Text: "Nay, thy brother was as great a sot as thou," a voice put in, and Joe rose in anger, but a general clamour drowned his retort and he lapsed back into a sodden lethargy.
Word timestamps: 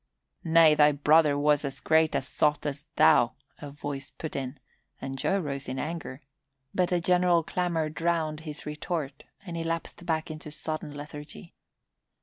"Nay, 0.43 0.73
thy 0.73 0.93
brother 0.93 1.37
was 1.37 1.63
as 1.63 1.79
great 1.79 2.15
a 2.15 2.23
sot 2.23 2.65
as 2.65 2.85
thou," 2.95 3.33
a 3.59 3.69
voice 3.69 4.09
put 4.09 4.35
in, 4.35 4.59
and 4.99 5.15
Joe 5.15 5.37
rose 5.39 5.69
in 5.69 5.77
anger, 5.77 6.21
but 6.73 6.91
a 6.91 6.99
general 6.99 7.43
clamour 7.43 7.87
drowned 7.89 8.39
his 8.39 8.65
retort 8.65 9.25
and 9.45 9.55
he 9.55 9.63
lapsed 9.63 10.03
back 10.07 10.31
into 10.31 10.49
a 10.49 10.51
sodden 10.51 10.95
lethargy. 10.97 11.53